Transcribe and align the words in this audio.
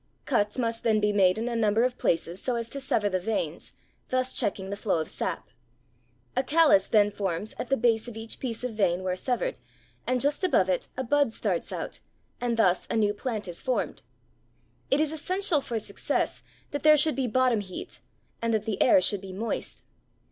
Cuts 0.25 0.57
must 0.57 0.81
then 0.81 0.99
be 0.99 1.13
made 1.13 1.37
in 1.37 1.47
a 1.47 1.55
number 1.55 1.83
of 1.83 1.99
places 1.99 2.41
so 2.41 2.55
as 2.55 2.67
to 2.69 2.79
sever 2.81 3.07
the 3.07 3.19
veins, 3.19 3.71
thus 4.09 4.33
checking 4.33 4.71
the 4.71 4.75
flow 4.75 4.99
of 4.99 5.07
sap. 5.07 5.51
A 6.35 6.41
callus 6.41 6.87
then 6.87 7.11
forms 7.11 7.53
at 7.59 7.67
the 7.69 7.77
base 7.77 8.07
of 8.07 8.17
each 8.17 8.39
piece 8.39 8.63
of 8.63 8.73
vein 8.73 9.03
where 9.03 9.15
severed, 9.15 9.59
and 10.07 10.19
just 10.19 10.43
above 10.43 10.69
it, 10.69 10.87
a 10.97 11.03
bud 11.03 11.33
starts 11.33 11.71
out, 11.71 11.99
and 12.39 12.57
thus 12.57 12.87
a 12.89 12.95
new 12.97 13.13
plant 13.13 13.47
is 13.47 13.61
formed. 13.61 14.01
It 14.89 14.99
is 14.99 15.11
essential 15.13 15.61
for 15.61 15.77
success, 15.77 16.41
that 16.71 16.81
there 16.81 16.97
should 16.97 17.15
be 17.15 17.27
bottom 17.27 17.59
heat, 17.59 18.01
and 18.41 18.55
that 18.55 18.65
the 18.65 18.81
air 18.81 19.03
should 19.03 19.21
be 19.21 19.33
moist. 19.33 19.83